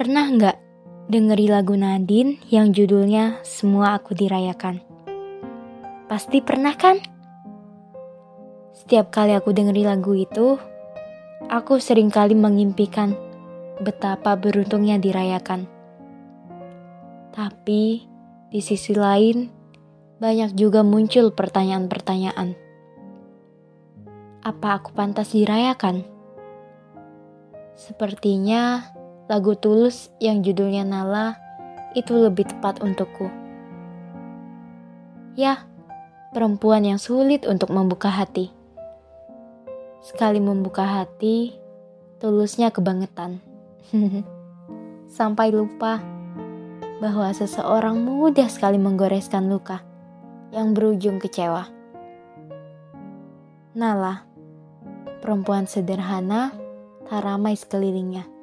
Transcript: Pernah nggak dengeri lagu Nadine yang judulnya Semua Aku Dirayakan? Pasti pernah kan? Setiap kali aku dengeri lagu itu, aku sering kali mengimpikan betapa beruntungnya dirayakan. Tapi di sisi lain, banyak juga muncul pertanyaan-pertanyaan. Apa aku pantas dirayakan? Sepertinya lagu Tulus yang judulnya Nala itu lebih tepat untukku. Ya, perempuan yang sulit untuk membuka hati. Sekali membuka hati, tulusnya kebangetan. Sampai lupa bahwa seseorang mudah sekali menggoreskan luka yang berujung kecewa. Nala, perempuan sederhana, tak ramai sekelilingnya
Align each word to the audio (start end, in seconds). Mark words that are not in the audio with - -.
Pernah 0.00 0.32
nggak 0.32 0.58
dengeri 1.12 1.44
lagu 1.52 1.76
Nadine 1.76 2.40
yang 2.48 2.72
judulnya 2.72 3.44
Semua 3.44 4.00
Aku 4.00 4.16
Dirayakan? 4.16 4.80
Pasti 6.08 6.40
pernah 6.40 6.72
kan? 6.72 6.96
Setiap 8.72 9.12
kali 9.12 9.36
aku 9.36 9.52
dengeri 9.52 9.84
lagu 9.84 10.16
itu, 10.16 10.56
aku 11.52 11.84
sering 11.84 12.08
kali 12.08 12.32
mengimpikan 12.32 13.12
betapa 13.84 14.40
beruntungnya 14.40 14.96
dirayakan. 14.96 15.68
Tapi 17.36 18.00
di 18.48 18.60
sisi 18.64 18.96
lain, 18.96 19.52
banyak 20.16 20.56
juga 20.56 20.80
muncul 20.80 21.28
pertanyaan-pertanyaan. 21.36 22.56
Apa 24.48 24.80
aku 24.80 24.96
pantas 24.96 25.36
dirayakan? 25.36 26.08
Sepertinya 27.76 28.96
lagu 29.30 29.54
Tulus 29.54 30.10
yang 30.18 30.42
judulnya 30.42 30.82
Nala 30.82 31.38
itu 31.94 32.18
lebih 32.18 32.50
tepat 32.50 32.82
untukku. 32.82 33.30
Ya, 35.38 35.62
perempuan 36.34 36.82
yang 36.82 36.98
sulit 36.98 37.46
untuk 37.46 37.70
membuka 37.70 38.10
hati. 38.10 38.50
Sekali 40.02 40.42
membuka 40.42 40.82
hati, 40.82 41.54
tulusnya 42.18 42.74
kebangetan. 42.74 43.38
Sampai 45.16 45.54
lupa 45.54 46.02
bahwa 46.98 47.30
seseorang 47.30 48.02
mudah 48.02 48.50
sekali 48.50 48.82
menggoreskan 48.82 49.46
luka 49.46 49.78
yang 50.50 50.74
berujung 50.74 51.22
kecewa. 51.22 51.70
Nala, 53.78 54.26
perempuan 55.22 55.70
sederhana, 55.70 56.50
tak 57.06 57.22
ramai 57.22 57.54
sekelilingnya 57.54 58.39